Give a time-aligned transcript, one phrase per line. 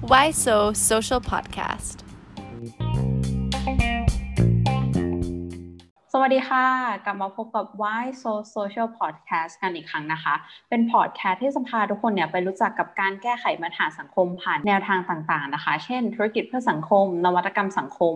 [0.00, 2.05] Why So Social Podcast
[6.18, 6.66] สวัสดีค่ะ
[7.04, 10.34] กลับมาพบกับ Why So Social Podcast กันอีกครั้งนะคะ
[10.70, 18.14] เป็นพอดแคสต์ที่จะพาทุกคนเนี่ยไปรู้จักกับการแก้ไขปัญหาสังคมผ่านแนวทางต่างๆนะคะ เช่น ธุรกิจเพื่อสังคม นวัตกรรมสังคม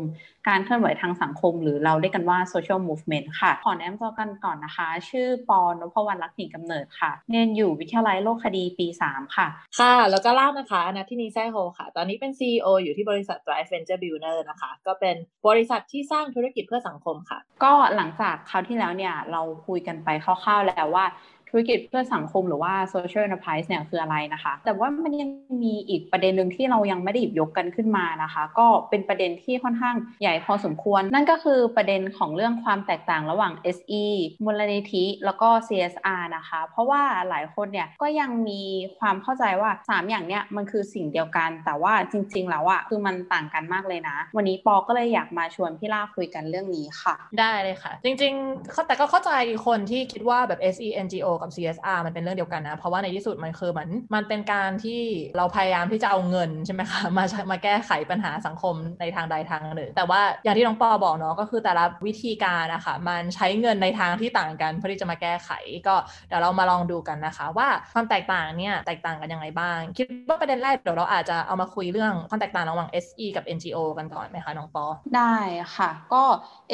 [0.48, 9.46] การเคลื่อนไหวทางสังคม หรือเราเรียกกันว่า Social Movement ค่ะ ขอแนะนำตัวกันก่อนนะคะ ชื่อปอนพวรรณรักหินกำเนิดค่ะ เรียนอยู่วิทยาลัยโลกคดีปี 3 ค่ะ
[9.78, 15.16] ค่ะ แล้วก็ล่านะคะนัทที่นีแซ่โฮค่ะ ตอนนี้เป็น CEO อยู่ที่บริษัท Drive Venture Builder นะคะ ก็เป็น
[15.48, 21.06] บริษัทที่สร้างธุรกิจเพื่อสังคมค่ะ ก็หลังจากคราวที่แล้วเนี่ยเราคุยกันไปคร่าวๆแล้วว่า
[21.50, 25.30] ธุรกิจเพื่อสังคมหรือว่า social enterprise เนี่ยคืออะไรนะคะ แต่ว่ามันยัง
[25.64, 34.04] มีอีกประเด็นหนึ่งที่เรายังไม่ได้หยิบยกกันขึ้นมานะคะ ก็เป็นประเด็นที่ค่อนข้างใหญ่พอสมควร นั่นก็คือประเด็นของเรื่องความแตกต่างระหว่าง SE
[34.44, 38.62] มูลนิธิแล้วก็ CSR นะคะ เพราะว่าหลายคนเนี่ยก็ยังมี
[38.98, 49.32] ความเข้าใจว่า 3 อย่างเนี่ยมันคือสิ่งเดียวกัน แต่ว่าจริง ๆ แล้วอะคือมันต่างกันมากเลยนะ วันนี้ปอก็เลยอยากมาชวนพี่ล่าคุยกันเรื่องนี้ค่ะ ได้เลยค่ะ จริง ๆ แต่ก็เข้าใจ
[49.66, 55.00] คนที่คิดว่าแบบ SE NGO กับ CSR มันเป็นเรื่องเดียวกันนะ เพราะว่าในที่สุดมันคือเหมือนมันเป็นการที่
[55.36, 65.50] เราพยายามที่จะเอาเงินใช่ไหมคะมามาแก้ไขปัญหาสังคมในทางใดทางหนึ่ง แต่ว่าอย่างที่น้องปอบอกเนาะก็คือแต่ละวิธีการนะคะมันใช้เงินในทางที่ต่างกันเพื่อที่จะมาแก้ไข
[65.86, 65.94] ก็
[66.28, 74.84] เดี๋ยวเรามาลองดูกันนะคะ ว่าความแตกต่างเนี่ยแตกต่างกันยังไงบ้าง คิดว่าประเด็นแรกเดี๋ยวเราอาจจะเอามาคุยเรื่องความแตกต่างระหว่าง SE กับ NGO กันก่อนไหมคะน้องปอ
[75.16, 75.34] ได้
[75.76, 76.22] ค่ะ ก็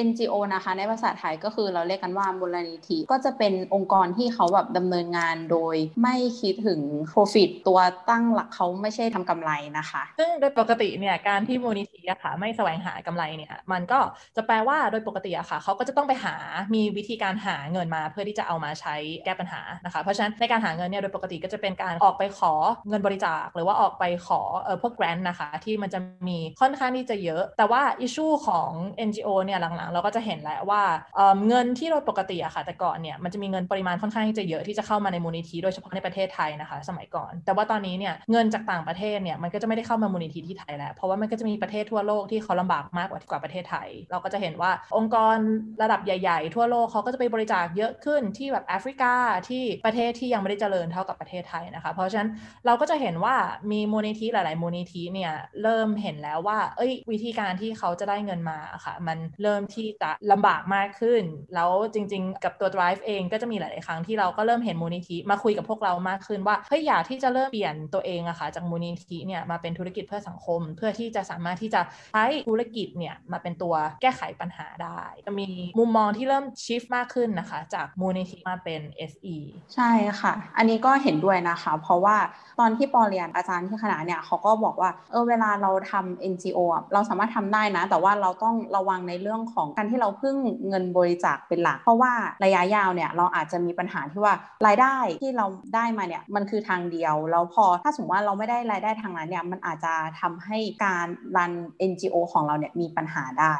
[0.06, 6.80] NGO นะคะ ในภาษาไทยก็คือเราเรียกกันว่ามูลนิธิก็จะเป็นองค์กรที่เขาแบบดำเนินงานโดยไม่คิดถึง
[7.12, 7.78] profit ตัว
[8.10, 14.00] ตั้งหลักเขาไม่ใช่ทำกำไรนะคะ ซึ่งโดยปกติเนี่ยการที่มูลนิธิอะค่ะไม่แสวงหากำไรเนี่ยมันก็
[14.36, 16.34] จะแปลว่าโดยปกติอะค่ะเขาก็จะต้องไปหา
[16.74, 22.52] มีวิธีการหาเงินมา เพื่อที่จะเอามาใช้แก้ปัญหานะคะ เพราะฉะนั้นในการหาเงินเนี่ยโดยปกติก็จะเป็นการออกไปขอ
[22.88, 25.98] เงินบริจาค หรือว่าออกไปขอเออพวกแกรนต์นะคะ ที่มันจะ
[26.28, 28.70] มีค่อนข้างที่จะเยอะ แต่ว่าอิชชูของ
[29.08, 30.82] NGO เนี่ยหลังๆ เราก็จะเห็นแล้วว่า
[31.16, 45.36] เเงินที่โดยปกติอะค่ะแต่ก่อนเนี่ยมันจะมีเงินปริมาณค่อนข้างที่จะเยอะที่จะเข้ามาในมูลนิธิโดยเฉพาะในประเทศไทยนะคะ สมัยก่อน แต่ว่าตอนนี้เนี่ยเงินจากต่างประเทศเนี่ยมันก็จะไม่ได้เข้ามามูลนิธิที่ไทยแล้ว เพราะว่ามันก็จะมีประเทศทั่วโลกที่เขาลำบากมากกว่ากว่าประเทศไทย เราก็จะเห็นว่าองค์กร
[45.82, 49.14] ระดับใหญ่ๆ ทั่วโลกเขาก็จะไปบริจาคเยอะขึ้นที่แบบแอฟริกา
[49.48, 52.30] ที่ประเทศที่ยังไม่ได้เจริญเท่ากับประเทศไทยนะคะ เพราะฉะนั้น
[52.66, 53.34] เราก็จะเห็นว่า
[53.72, 61.22] มีมูลนิธิหลาย ๆ มูลนิธิเนี่ยเริ่มเห็นแล้วว่า เอ้ย วิธีการที่เขาจะได้เงินมาค่ะ มันเริ่มที่จะลำบากมากขึ้น
[61.54, 71.80] แล้วจริง ๆ กับตัว drive เองก็จะมีหลาย ๆ ครั้งที่เราก็เริ่มเห็นมูลนิธิมาคุยกับพวกเรามากขึ้นว่าเฮ้ยอยากที่จะเริ่มเปลี่ยนตัวเองอะค่ะจากมูลนิธิเนี่ยมาเป็นธุรกิจเพื่อสังคม เพื่อที่จะสามารถที่จะ
[72.12, 75.46] ใช้ธุรกิจเนี่ยมาเป็นตัวแก้ไขปัญหาได้ จะมี
[75.78, 78.80] มุมมองที่เริ่มชิฟมากขึ้นนะคะ จากมูลนิธิมาเป็น
[79.10, 79.36] SE
[79.74, 82.16] ใช่ค่ะ อันนี้ก็เห็นด้วยนะคะ เพราะว่า
[82.60, 86.58] ตอนที่ปอเรียนอาจารย์ที่คณะเนี่ยเขาก็บอกว่าเออเวลาเราทำ NGO
[86.92, 90.36] เราสามารถทำได้นะ แต่ว่าเราต้องระวังในเรื่องของการที่เราพึ่ง
[90.68, 92.12] เงินบริจาคเป็นหลัก เพราะว่า
[92.44, 94.25] ระยะยาวเนี่ยเราอาจจะมีปัญหาที่ว่า
[94.66, 101.06] รายได้ที่เราได้มาเนี่ยมันคือทางเดียว แล้วพอถ้าสมมติว่าเราไม่ได้รายได้ทางนั้นเนี่ยมันอาจจะทำให้การ
[101.36, 101.52] รัน
[101.90, 103.54] NGO ของเราเนี่ยมีปัญหาได้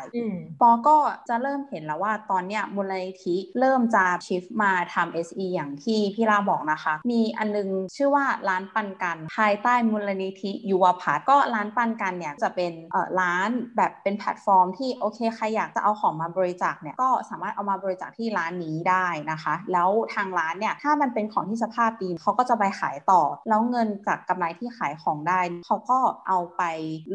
[0.60, 0.96] ปอก็
[1.28, 26.62] จะเริ่มเห็นแล้วว่าตอนเนี้ยมูลนิธิเริ่มจะชิฟมาทำ SE อย่างที่พี่ลาบอกนะคะ มีอันนึงชื่อว่าร้านปันกันภายใต้มูลนิธิยุวพัฒก็ร้านปันกันเนี่ยจะเป็นเอ่อร้านแบบเป็นแพลตฟอร์มที่โอเคใครอยากจะเอาของมาบริจาคเนี่ยก็สามารถเอามาบริจาคที่ร้านนี้ได้นะคะ แล้วทางร้านเนี่ยถ้ามันเป็นของที่สภาพดีเขาก็จะไปขายต่อ แล้วเงินจากกำไรที่ขายของได้เขาก็เอาไป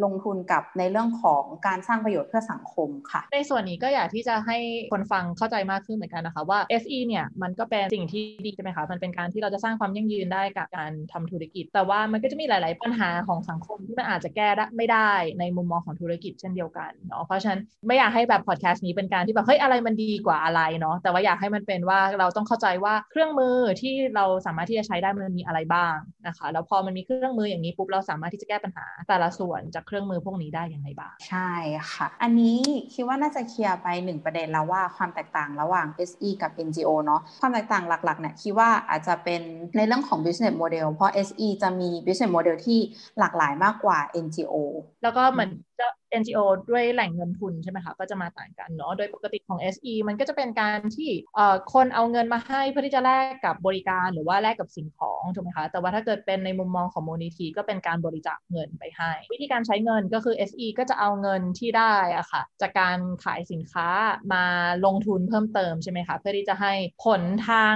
[0.04, 4.58] ลงทุนกับในเรื่องของการสร้างประโยชน์เพื่อสังคมค่ะ ในส่วนนี้ก็อยากที่จะให้
[4.92, 25.96] คนฟังเข้าใจมากขึ้นเหมือนกันนะคะว่า SE เนี่ยมันก็เป็นสิ่งที่ดีใช่ไหมคะมันเป็นการที่เราจะสร้างความยั่งยืนได้กับการทำธุรกิจ แต่ว่ามันก็จะมีหลาย ๆ ปัญหาของสังคมที่มันอาจจะแก้ไม่ได้ในมุมมองของธุรกิจเช่นเดียวกันเนาะเพราะฉะนั้นไม่อยากให้แบบพอดแคสต์นี้เป็นการที่แบบเฮ้ยอะไรมันดีกว่าอะไรเนาะแต่ว่าอยากให้มันเป็นว่าเราต้องเข้าใจว่าเครื่องมือที่เราสามารถที่จะใช้ได้มันมีอะไรบ้าง
[26.28, 31.52] นะคะ แล้วพอมันมีเครื่องมืออย่างนี้ปุ๊บเราสามารถที่จะแก้ปัญหา แต่ละส่วนจากเครื่องมือพวกนี้ได้อย่างไรบ้าง ใช่
[31.92, 32.60] ค่ะ อันนี้
[32.94, 39.42] คิดว่าน่าจะเคลียร์ไปหนึ่งประเด็นแล้วว่าความแตกต่างระหว่าง SE กับ NGO เนาะความแตกต่างหลักๆเนี่ยคิดว่าอาจจะเป็น
[39.76, 42.80] ในเรื่องของ business model เพราะ SE จะมี business model ที่
[43.20, 44.56] หลากหลายมากกว่า NGO
[45.04, 45.52] แล้วก็เหมือน
[45.82, 45.88] จะ
[46.20, 46.40] NGO
[46.72, 51.10] ด้วยแหล่งเงินทุนใช่ไหมคะก็จะมาต่างกันเนาะโดยปกติของ SE มันก็จะเป็นการที่
[51.74, 63.88] คนเอาเงินมาให้เพื่อที่จะแลกกับบริการหรือว่าแลกกับสิ่งของถูกไหมคะแต่ว่าถ้าเกิดเป็นในมุมมองของมูลนิธิก็เป็นการบริจาคเงินไปให้ วิธีการใช้เงินก็คือ SE ก็จะเอาเงินที่ได้อะค่ะจากการขายสินค้า
[64.34, 64.44] มา
[64.86, 66.74] ลงทุนเพิ่มเติมใช่ไหมคะเพื่อที่จะให้
[67.06, 67.76] ผลทาง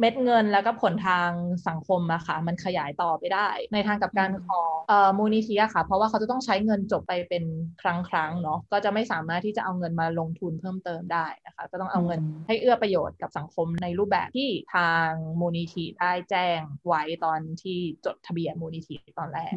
[0.00, 1.30] เม็ดเงินแล้วก็ผลทาง
[1.68, 7.44] สังคมอะค่ะมันขยายต่อไปได้ ในทางกับการของเอ่อมูลนิธิอะค่ะเพราะว่าเขาจะต้องใช้เงินจบไปเป็น
[7.82, 15.08] ครั้งครั้งเนาะก็จะไม่สามารถที่จะเอาเงินมาลงทุนเพิ่มเติมได้นะคะก็ต้องเอาเงินให้เอื้อประโยชน์กับสังคมในรูปแบบที่ทาง
[15.40, 19.52] มูลนิธิได้แจ้งไว้ตอนที่จดทะเบียนมูลนิธิตอนแรก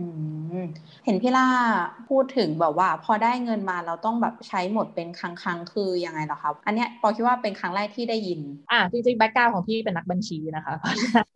[1.06, 1.48] เห็นพี่ล่า
[2.10, 8.40] พูดถึงแบบว่า พอได้เงินมาเราต้องแบบใช้หมดเป็นครั้งครั้งคือยังไงเหรอครับอันเนี้ยปอคิดว่าเป็นครั้งแรกที่ได้ยิน
[8.72, 10.74] อะจริงๆแบ็กกราวของพี่เป็นนักบัญชีนะคะ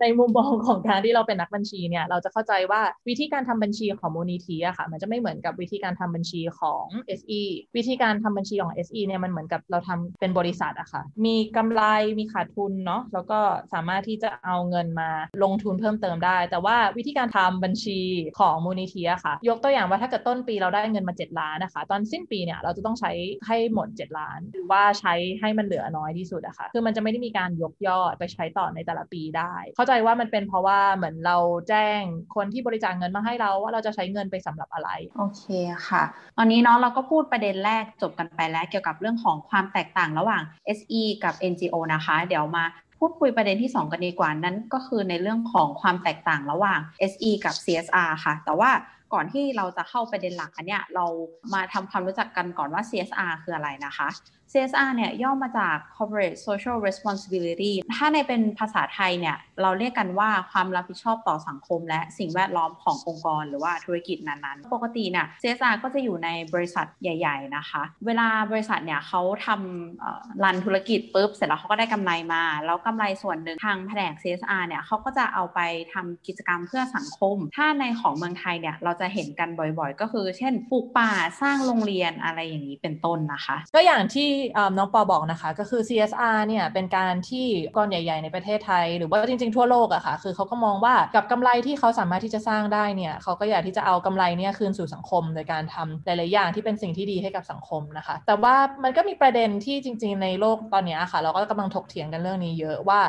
[0.01, 6.85] ในมุมมองของการที่เราเป็นนักบัญชีเนี่ยเราจะเข้าใจว่าวิธีการทำบัญชีของมูลนิธิอะค่ะ มันจะไม่เหมือนกับวิธีการทำบัญญชีของ
[7.19, 7.41] SE
[7.77, 11.81] วิธีการทำบัญชีของ SE เนี่ยมันเหมือนกับเราทำเป็นบริษัทอะค่ะ มีกำไร
[12.19, 13.39] มีขาดทุนเนาะแล้วก็
[13.73, 15.09] สามารถที่จะเอาเงินมา
[15.43, 17.99] ลงทุนเพิ่มเติมได้ แต่ว่าวิธีการทำบัญชี
[18.39, 23.11] ของมูลนิธิอะค่ะ ยกตัวอย่างว่าถ้าเกิดต้นปีเราได้เงินมา 7 ล้านนะคะ ตอนสิ้นปีเนี่ยเราจะต้องใช้
[23.47, 31.37] ให้หมด 7 ล้าน หรือว่าใช้ให้มันเหลือน้อยที่สุดอะค่ะคือมันจะไม่ได้มีการยกยอดไปใช้ต่อในแต่ละปีได้ เข้าใจว่ามันเป็นเพราะว่าเหมือนเรา
[31.69, 32.01] แจ้ง
[32.35, 35.43] คนที่บริจาคเงินมาให้เราว่าเราจะใช้เงินไปสำหรับอะไรโอเค
[35.87, 40.41] ค่ะค่ะ ตอนนี้เนาะเราก็พูดประเด็นแรกจบกันไปแล้ว เกี่ยวกับเรื่องของความแตกต่างระหว่าง
[40.77, 42.63] SE กับ NGO นะคะ เดี๋ยวมา
[42.99, 46.79] พูดคุยประเด็นที่ 2 กันดีกว่านั้นก็คือในเรื่องของความแตกต่างระหว่าง
[47.11, 48.71] SE กับ CSR ค่ะ แต่ว่า
[49.13, 51.05] ก่อนที่เราจะเข้าประเด็นหลักอันเนี้ยเรา
[51.53, 54.09] มาทำความรู้จักกันก่อนว่า CSR คืออะไรนะคะ
[54.51, 72.43] CSR เนี่ยย่อมาจาก Corporate Social Responsibility ถ้าในเป็นภาษาไทยเนี่ยเราเรียกกันว่าความรับผิดชอบต่อสังคม และสิ่งแวดล้อมขององค์กร หรือว่าธุรกิจนั้นๆ ปกติเนี่ย CSR ก็จะอยู่ในบริษัทใหญ่ ๆ นะคะ เวลาบริษัทเนี่ยเขาทำรันธุรกิจปุ๊บ เสร็จแล้วเขาก็ได้กำไรมา
[72.65, 75.59] แล้วกำไรส่วนหนึ่งทางแผนก CSR เนี่ยเขาก็จะเอาไป
[75.93, 81.11] ทำกิจกรรมเพื่อสังคม ถ้าในของเมืองไทยเนี่ยเราจะเห็นกันบ่อยๆ ก็คือ เช่นปลูกป่า
[81.41, 84.29] สร้างโรงเรียนอะไรอย่างนี้เป็นต้นนะคะ ก็อย่างที่
[84.77, 87.45] น้องปอบอกนะคะ ก็คือ CSR เนี่ยเป็นการที่
[87.75, 102.99] กองใหญ่ ๆ ในประเทศไทย หรือว่าจริง ๆ ทั่วโลกอะค่ะคือเขาก็มองว่ากับกำไรที่เขาสามารถที่จะสร้างได้เนี่ยเขาก็อยากที่จะเอากำไรเนี่ยคืนสู่สังคม โดยการทำหลายๆอย่างที่เป็นสิ่งที่ดีให้กับสังคมนะคะ แต่ว่ามันก็มีประเด็นที่จริง ๆ ในโลกตอนนี้ค่ะ เราก็กำลังถกเถียงกันเรื่องนี้เยอะว่า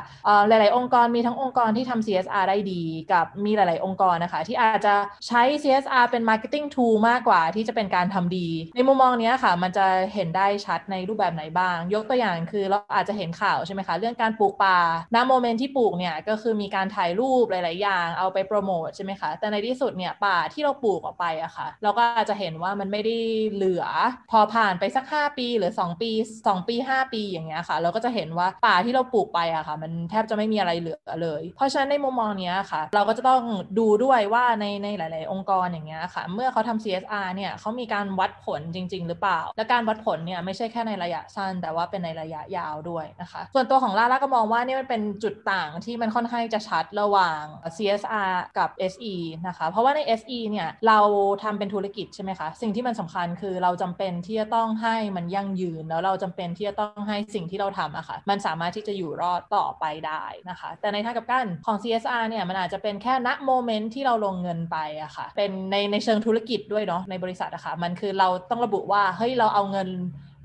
[0.48, 4.94] หลาย ๆ องค์กรมีทั้งองค์กรที่ทำ CSR ได้ดี กับมีหลาย ๆ องค์กรนะคะ ที่อาจจะ
[5.26, 14.78] ใช้ CSR เป็น marketing tool มากกว่าที่จะเป็นการทำดี ในมุมมองนี้ค่ะ มันจะเห็นได้ชัดในรูปแบบไหนบ้าง ยกตัวอย่างคือเราอาจจะเห็นข่าวใช่ไหมคะ เรื่องการปลูกป่า
[15.14, 23.16] ณโมเมนต์ที่ปลูกเนี่ย ก็คือมีการถ่ายรูปหลาย ๆ อย่างเอาไปโปรโมทใช่ไหมคะ แต่ในที่สุดเนี่ยป่าที่เราปลูกออกไปอะคะ่ะ เราก็อาจจะเห็นว่ามันไม่ได้
[23.52, 23.84] เหลือ
[24.30, 26.10] พอผ่านไปสัก 5 ปีหรือ 2 ปี
[26.44, 33.42] 2 ปี 5 ปีอย่างเงี้ยค่ะ เราก็จะเห็นว่าป่าที่เราปลูกไปอะค่ะ มันแทบจะไม่มีอะไรเหลือเลย เพราะฉะนั้นในมุมมองนี้ค่ะ เราก็จะต้อง
[33.78, 47.42] ดูด้วยว่าในในหลาย ๆ องค์กรอย่างเงี้ยค่ะ เมื่อเขาทำ CSR เนี่ยเขามีการวัดผลจริง ๆ หรือเปล่า และการวัดผลเนี่ยไม่ใช่แค่ในระยะสั้น แต่ว่าเป็นในระยะยาวด้วยนะคะ ส่วนตัวของล่าล่าก็มองว่านี่มันเป็นจุดต่างที่มันค่อนข้างจะชัดระหว่าง
[47.76, 49.14] CSR กับ SE
[49.46, 50.98] นะคะ เพราะว่าใน SE เนี่ยเรา
[51.42, 69.88] ทำเป็นธุรกิจใช่ไหมคะสิ่งที่มันสำคัญคือเราจำเป็นที่จะต้องให้มันยั่งยืน แล้วเราจำเป็นที่จะต้องให้สิ่งที่เราทำอะคะ่ะมันสามารถที่จะอยู่รอดต่อไปได้นะคะ แต่ในทางกับกันของ CSR เนี่ยมันอาจจะเป็นแค่ณโมเมนต์ที่เราลงเงินไปอะคะ่ะเป็นในในเชิงธุรกิจด้วยเนาะในบริษัทอะคะ่ะมันคือเราต้องระบุว่าเฮ้ยเราเอาเงิน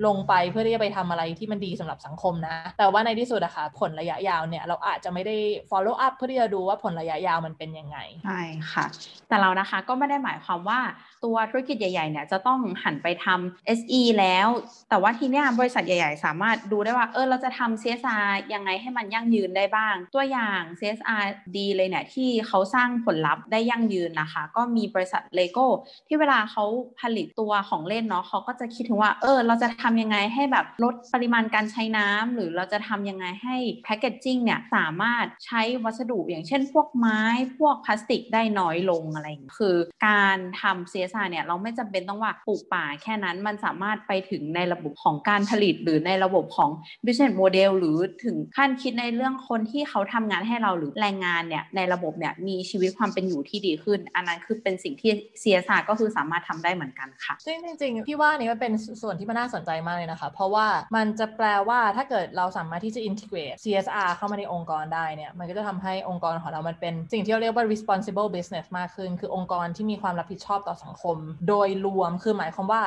[0.05, 5.37] ลงไปเพื่อที่จะไปทำอะไรที่มันดีสำหรับสังคมนะ แต่ว่าในที่สุดอะค่ะผลระยะยาวเนี่ยเราอาจจะไม่ได้
[5.69, 8.85] follow up เพื่อที่จะดูว่าผลระยะยาวมันเป็นยังไงใช่ค่ะ
[9.29, 10.79] แต่เรานะคะก็ไม่ได้หมายความว่า
[11.23, 14.47] ตัวธุรกิจใหญ่ๆเนี่ยจะต้องหันไปทำ SE แล้ว
[14.89, 21.23] แต่ว่าทีเนี้ยบริษัทใหญ่ ๆ สามารถดูได้ว่าเออเราจะทำ CSR ยังไงให้มันยั่งยืนได้บ้าง ตัวอย่าง CSR
[21.57, 25.65] ดีเลยเนี่ยที่เขาสร้างผลลัพธ์ได้ยั่งยืนนะคะ ก็มีบริษัทเลโก้
[26.07, 26.63] ที่เวลาเขา
[27.01, 37.21] ผลิตตัวของเล่นเนาะเขาก็จะคิดถึงว่าเออเราจะทำยังไงให้แบบลดปริมาณการใช้น้ำหรือเราจะทำยังไงให้แพคเกจจิ้งเนี่ยสามารถใช้วัสดุอย่างเช่น พวกไม้
[37.59, 39.75] พวกพลาสติกได้น้อยลงอะไรอย่างนี้คือ
[40.07, 46.69] การทำ CSR เนี่ยเราไม่จำเป็นต้องว่าปลูกป่าแค่นั้นมันสามารถไปถึงในระบบของการผลิต หรือในระบบของ
[47.05, 71.17] business model หรือถึงขั้นคิดในเรื่องคนที่เขาทำงานให้เราหรือแรงงานเนี่ยในระบบเนี่ยมีชีวิตความเป็นอยู่ที่ดีขึ้น อันนั้นคือเป็นสิ่งที่ CSR ก็คือสามารถทำได้เหมือนกันค่ะซึ่งจริงๆพี่ว่านี่มันเป็นส่วนที่มันน่าสนใจมากเลยนะคะ เพราะว่ามันจะแปลว่าถ้าเกิดเราสามารถที่จะ integrate CSR เข้ามาในองค์กรได้เนี่ยมันก็จะทำให้องค์กรของเรามันเป็นสิ่งที่เราเรียกว่า responsible business มากขึ้น คือองค์กรที่มีความรับผิดชอบต่อสังคม
[71.47, 72.81] โดยรวมคือหมายความว่า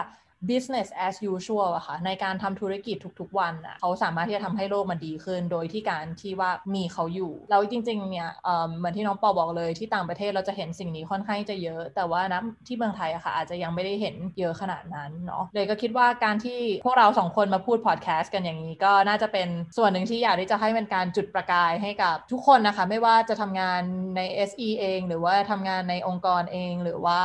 [0.50, 8.30] business as usual อะค่ะในการทำธุรกิจทุกๆวันอะเขาสามารถที่จะทำให้โลกมันดีขึ้น โดยที่การที่ว่ามีเขาอยู่แล้วจริงๆเนี่ย
[8.76, 23.82] เหมือนที่น้องปอบอกเลยที่ต่างประเทศเราจะเห็นสิ่งนี้ค่อนข้างจะเยอะ แต่ว่านะที่เมืองไทยอะค่ะอาจจะยังไม่ได้เห็นเยอะขนาดนั้นเนาะเลยก็คิดว่าการที่พวกเราสองคนมาพูดพอดแคสต์กันอย่างนี้ก็น่าจะเป็นส่วนหนึ่งที่อยากที่จะให้เป็นการจุดประกายให้กับทุกคนนะคะ ไม่ว่าจะทำงาน
[24.16, 27.18] ใน SE เอง หรือว่าทำงานในองค์กรเอง หรือว่า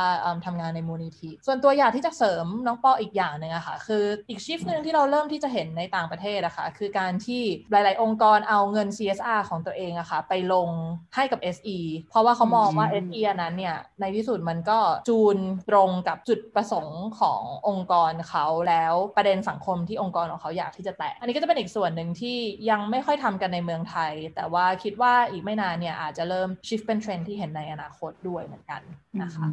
[0.46, 10.68] ทำงานในมูลนิธิส่วนตัวอยากที่จะเสริมน้องปออีกอย่างหนึ่งอะค่ะคืออีกชิฟหนึ่งที่เราเริ่มที่จะเห็นในต่างประเทศอะค่ะคือการที่หลาย ๆ องค์กรเอาเงิน CSR ของตัวเองอะค่ะไปลง
[11.14, 11.78] ให้กับ SE
[12.10, 15.36] เพราะว่าเขามองว่า SE นั้นเนี่ยในที่สุดมันก็จูน
[15.70, 22.36] ตรงกับจุดประสงค์ขององค์กรเขาแล้วประเด็นสังคมที่องค์กรของเขาอยากที่จะแตะอันนี้ก็จะเป็นอีกส่วนหนึ่งที่
[22.70, 28.80] ยังไม่ค่อยทำกันในเมืองไทย แต่ว่าคิดว่าอีกไม่นานเนี่ยอาจจะเริ่ม shift เป็นเทรนด์ที่เห็นในอนาคตด้วยเหมือนกัน
[29.22, 29.46] นะคะ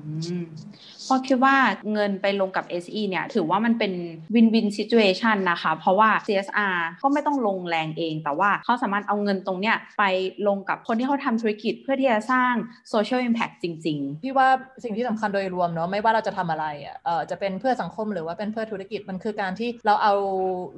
[1.08, 1.56] พอคิดว่า
[1.94, 3.94] เงินไปลงกับ SE เนี่ยถือว่ามันเป็น
[4.36, 10.04] win-win situationนะคะ เพราะว่า CSR ก็ไม่ต้องลงแรงเอง แต่ว่าเขาสามารถเอาเงินตรงเนี้ยไป
[10.48, 12.54] ลงกับคนที่เขาทำธุรกิจเพื่อที่จะสร้าง
[12.90, 14.48] โซเชียลอิมแพคจริง ๆ พี่ว่า
[14.84, 20.14] สิ่งที่สำคัญโดยรวมเนาะไม่ว่าเราจะทำอะไรอะเอจะเป็นเพื่อสังคมหรือว่าเป็นเพื่อธุรกิจมันคือการที่เราเอา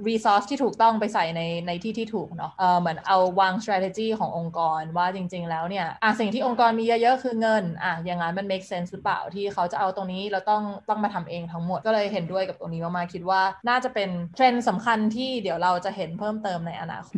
[0.07, 17.15] resource ที่ถูกต้องไปใส่ในในที่ที่ถูกเนาะเออเหมือนเอาวาง strategy ขององค์กรว่าจริง ๆ แล้วเนี่ยอะสิ่งที่องค์กรมีเยอะๆคือเงินอะอย่างนั้นมัน make sense หรือเปล่าที่เขาจะเอาตรงนี้เราต้องต้องมาทำเองทั้งหมดก็เลยเห็นด้วยกับตรงนี้มากๆคิดว่าน่าจะเป็นเทรนด์สำคัญที่เดี๋ยวเราจะเห็นเพิ่มเติมในอนาคต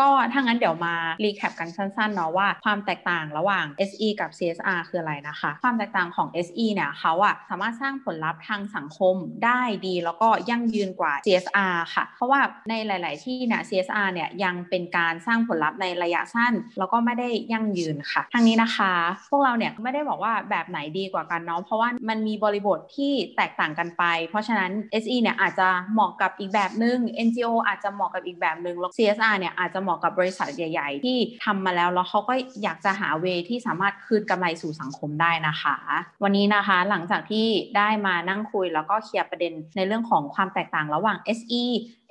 [0.00, 0.94] ก็ถ้างั้นเดี๋ยวมา
[1.24, 14.08] recapกันสั้นๆเนาะว่าความแตกต่างระหว่าง SE กับ CSR คืออะไรนะคะ ความแตกต่างของ SE เนี่ยเขาอะสามารถสร้างผลลัพธ์ทางสังคมได้ดี แล้วก็ยั่งยืนกว่า CSR ค่ะ เพราะว่าในหลาย ๆ ที่เนี่ย CSR
[14.12, 18.92] เนี่ยยังเป็นการสร้างผลลัพธ์ในระยะสั้น แล้วก็ไม่ได้ยั่งยืนค่ะทางนี้นะคะ
[19.30, 24.70] พวกเราเนี่ยไม่ได้บอกว่าแบบไหนดีกว่ากันเนาะเพราะว่ามันมีบริบทที่แตกต่างกันไปเพราะฉะนั้น
[25.02, 35.76] SE เนี่ยอาจจะเหมาะกับอีกแบบหนึง NGO อาจจะเหมาะกับอีกแบบหนึ่งแล้ว CSR เนี่ยอาจจะเหมาะกับบริษัทใหญ่ ๆ ที่ทำมาแล้วแล้วเขาก็อยากจะหา way ที่สามารถคืนกำไรสู่สังคมได้นะคะ
[36.22, 37.46] วันนี้นะคะหลังจากที่
[37.76, 41.62] ได้มานั่งคุยแล้วก็เคลียร์ประเด็นในเรื่องของความแตกต่างระหว่าง SE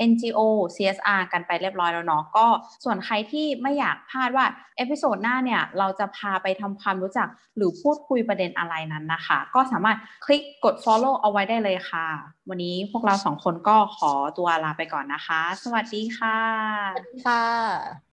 [0.09, 0.39] NGO
[0.75, 2.45] CSR กันไปเรียบร้อยแล้วเนาะก็
[2.83, 4.45] ส่วนใครที่ไม่อยากพลาดว่า
[4.77, 12.11] episode หน้าเนี่ย เราจะพาไปทำความรู้จักหรือพูดคุยประเด็นอะไรนั้นนะคะ ก็สามารถคลิกกด follow เอาไว้ได้เลยค่ะค่ะ
[12.49, 16.39] วันนี้พวกเราสองคนก็ขอตัวลาไปก่อนนะคะ สวัสดีค่ะ
[16.93, 18.06] สวัสดีค่ะ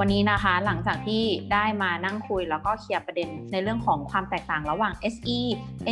[0.00, 1.22] วันนี้นะคะหลังจากที่
[1.52, 5.38] ได้มานั่งคุยแล้วก็เคลียร์ประเด็นในเรื่องของความแตกต่างระหว่าง SE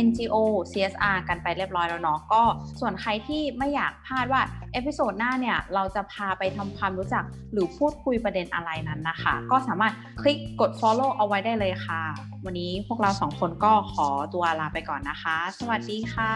[0.05, 0.35] NGO
[0.71, 2.41] CSR กันไปเรียบร้อยแล้วเนาะก็
[2.79, 4.41] ส่วนใครที่ไม่อยากพลาดว่า
[4.73, 12.01] episode หน้าเนี่ยเราจะพาไปทำความรู้จักหรือพูดคุยประเด็นอะไรนั้นนะคะ ก็สามารถคลิกกด follow เอาไว้ได้เลยค่ะ
[12.45, 16.35] วันนี้พวกเราสองคนก็ขอตัวลาไปก่อนนะคะ สวัสดีค่ะ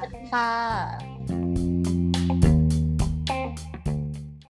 [0.00, 1.63] สวัสดีค่ะ